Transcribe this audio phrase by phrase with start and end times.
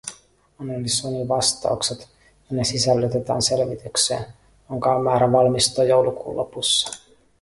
[0.61, 1.99] Analysoimme vastaukset,
[2.49, 4.25] ja ne sisällytetään selvitykseen,
[4.69, 6.97] jonka on määrä valmistua joulukuun lopussa.